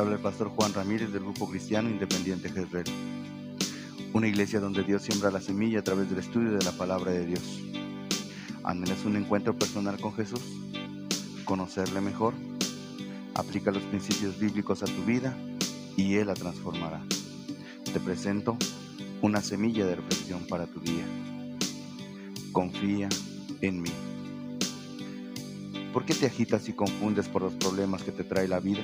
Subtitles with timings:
[0.00, 2.86] Habla el pastor Juan Ramírez del Grupo Cristiano Independiente Jezreel.
[4.14, 7.26] Una iglesia donde Dios siembra la semilla a través del estudio de la palabra de
[7.26, 7.60] Dios.
[8.64, 10.40] ¿Anhelas un encuentro personal con Jesús?
[11.44, 12.32] ¿Conocerle mejor?
[13.34, 15.36] Aplica los principios bíblicos a tu vida
[15.98, 17.02] y Él la transformará.
[17.92, 18.56] Te presento
[19.20, 21.04] una semilla de reflexión para tu día.
[22.52, 23.10] Confía
[23.60, 23.90] en mí.
[25.92, 28.80] ¿Por qué te agitas y confundes por los problemas que te trae la vida?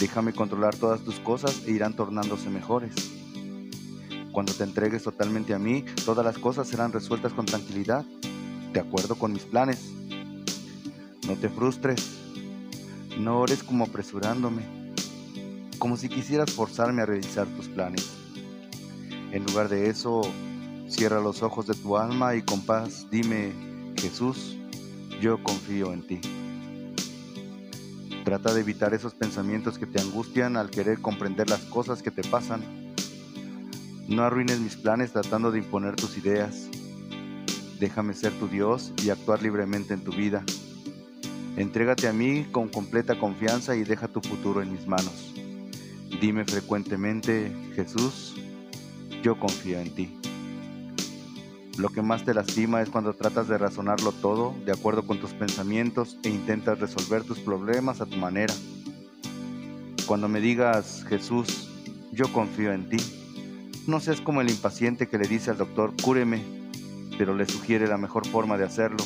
[0.00, 2.94] Déjame controlar todas tus cosas e irán tornándose mejores.
[4.30, 8.04] Cuando te entregues totalmente a mí, todas las cosas serán resueltas con tranquilidad,
[8.74, 9.90] de acuerdo con mis planes.
[11.26, 12.18] No te frustres,
[13.18, 14.62] no ores como apresurándome,
[15.78, 18.06] como si quisieras forzarme a realizar tus planes.
[19.32, 20.20] En lugar de eso,
[20.88, 23.54] cierra los ojos de tu alma y con paz dime,
[23.96, 24.58] Jesús,
[25.22, 26.20] yo confío en ti.
[28.26, 32.24] Trata de evitar esos pensamientos que te angustian al querer comprender las cosas que te
[32.24, 32.60] pasan.
[34.08, 36.68] No arruines mis planes tratando de imponer tus ideas.
[37.78, 40.42] Déjame ser tu Dios y actuar libremente en tu vida.
[41.56, 45.32] Entrégate a mí con completa confianza y deja tu futuro en mis manos.
[46.20, 48.34] Dime frecuentemente, Jesús,
[49.22, 50.25] yo confío en ti.
[51.78, 55.32] Lo que más te lastima es cuando tratas de razonarlo todo de acuerdo con tus
[55.32, 58.54] pensamientos e intentas resolver tus problemas a tu manera.
[60.06, 61.68] Cuando me digas, Jesús,
[62.12, 62.96] yo confío en ti,
[63.86, 66.42] no seas como el impaciente que le dice al doctor, cúreme,
[67.18, 69.04] pero le sugiere la mejor forma de hacerlo.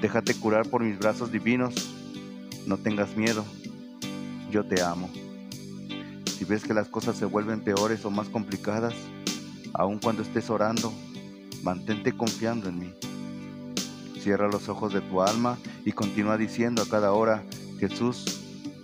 [0.00, 1.74] Déjate curar por mis brazos divinos,
[2.66, 3.44] no tengas miedo,
[4.50, 5.08] yo te amo.
[6.36, 8.94] Si ves que las cosas se vuelven peores o más complicadas,
[9.72, 10.92] aun cuando estés orando,
[11.64, 12.92] mantente confiando en mí.
[14.20, 17.42] Cierra los ojos de tu alma y continúa diciendo a cada hora,
[17.80, 18.40] Jesús,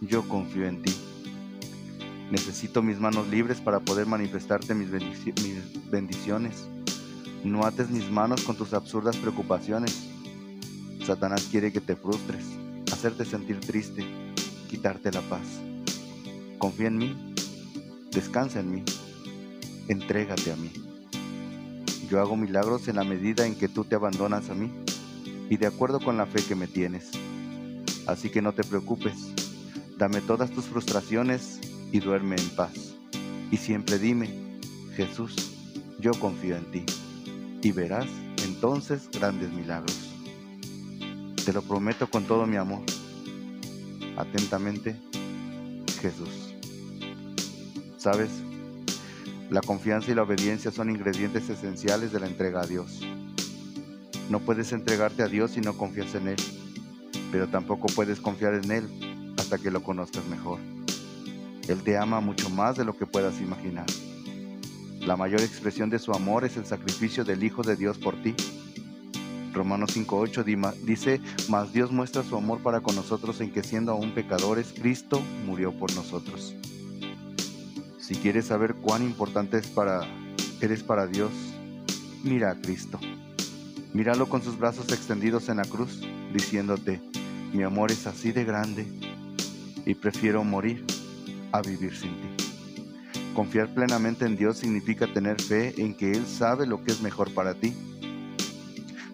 [0.00, 0.94] yo confío en ti.
[2.30, 4.90] Necesito mis manos libres para poder manifestarte mis,
[5.90, 6.66] bendiciones.
[7.44, 10.08] No ates mis manos con tus absurdas preocupaciones.
[11.04, 12.44] Satanás quiere que te frustres,
[12.92, 14.04] hacerte sentir triste,
[14.68, 15.46] quitarte la paz.
[16.58, 17.34] Confía en mí,
[18.10, 18.84] descansa en mí,
[19.88, 20.93] entrégate a mí.
[22.14, 24.70] Yo hago milagros en la medida en que tú te abandonas a mí
[25.50, 27.10] y de acuerdo con la fe que me tienes.
[28.06, 29.32] Así que no te preocupes,
[29.98, 31.58] dame todas tus frustraciones
[31.90, 32.94] y duerme en paz.
[33.50, 34.30] Y siempre dime,
[34.94, 35.34] Jesús,
[35.98, 36.86] yo confío en ti
[37.62, 38.06] y verás
[38.44, 40.14] entonces grandes milagros.
[41.44, 42.82] Te lo prometo con todo mi amor.
[44.16, 44.94] Atentamente,
[46.00, 46.54] Jesús.
[47.98, 48.30] ¿Sabes?
[49.50, 53.00] La confianza y la obediencia son ingredientes esenciales de la entrega a Dios.
[54.30, 56.36] No puedes entregarte a Dios si no confías en Él,
[57.30, 60.58] pero tampoco puedes confiar en Él hasta que lo conozcas mejor.
[61.68, 63.86] Él te ama mucho más de lo que puedas imaginar.
[65.00, 68.34] La mayor expresión de su amor es el sacrificio del Hijo de Dios por ti.
[69.52, 74.12] Romanos 5.8 dice, mas Dios muestra su amor para con nosotros en que siendo aún
[74.12, 76.54] pecadores, Cristo murió por nosotros.
[78.06, 80.02] Si quieres saber cuán importante es para,
[80.60, 81.32] eres para Dios,
[82.22, 83.00] mira a Cristo.
[83.94, 87.00] Míralo con sus brazos extendidos en la cruz, diciéndote,
[87.54, 88.84] mi amor es así de grande
[89.86, 90.84] y prefiero morir
[91.50, 92.44] a vivir sin ti.
[93.34, 97.32] Confiar plenamente en Dios significa tener fe en que Él sabe lo que es mejor
[97.32, 97.72] para ti.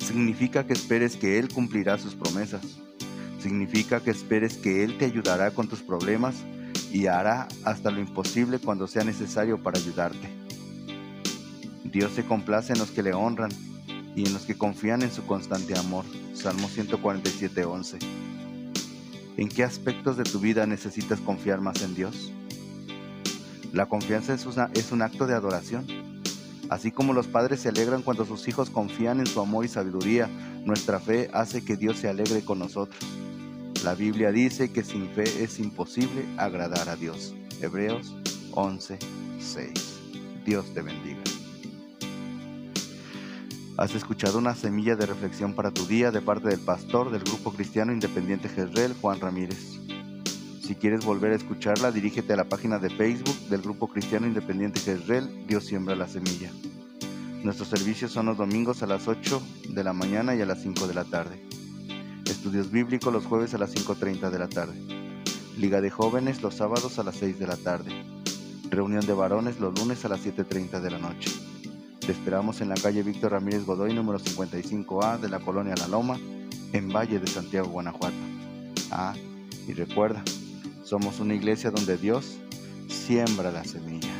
[0.00, 2.62] Significa que esperes que Él cumplirá sus promesas.
[3.40, 6.34] Significa que esperes que Él te ayudará con tus problemas
[6.92, 10.28] y hará hasta lo imposible cuando sea necesario para ayudarte.
[11.84, 13.50] Dios se complace en los que le honran
[14.14, 16.04] y en los que confían en su constante amor.
[16.34, 17.98] Salmo 147.11.
[19.36, 22.32] ¿En qué aspectos de tu vida necesitas confiar más en Dios?
[23.72, 25.86] La confianza es, es un acto de adoración.
[26.68, 30.28] Así como los padres se alegran cuando sus hijos confían en su amor y sabiduría,
[30.64, 32.98] nuestra fe hace que Dios se alegre con nosotros.
[33.84, 37.34] La Biblia dice que sin fe es imposible agradar a Dios.
[37.62, 38.14] Hebreos
[38.52, 38.98] 11,
[39.40, 39.72] 6.
[40.44, 41.22] Dios te bendiga.
[43.78, 47.52] Has escuchado una semilla de reflexión para tu día de parte del pastor del Grupo
[47.52, 49.78] Cristiano Independiente Jezreel, Juan Ramírez.
[50.62, 54.78] Si quieres volver a escucharla, dirígete a la página de Facebook del Grupo Cristiano Independiente
[54.78, 56.50] Jezreel, Dios siembra la semilla.
[57.42, 59.40] Nuestros servicios son los domingos a las 8
[59.70, 61.40] de la mañana y a las 5 de la tarde.
[62.40, 64.72] Estudios bíblicos los jueves a las 5.30 de la tarde.
[65.58, 67.90] Liga de jóvenes los sábados a las 6 de la tarde.
[68.70, 71.30] Reunión de varones los lunes a las 7.30 de la noche.
[72.00, 76.18] Te esperamos en la calle Víctor Ramírez Godoy, número 55A de la colonia La Loma,
[76.72, 78.16] en Valle de Santiago, Guanajuato.
[78.90, 79.12] Ah,
[79.68, 80.24] Y recuerda,
[80.82, 82.38] somos una iglesia donde Dios
[82.88, 84.19] siembra la semilla.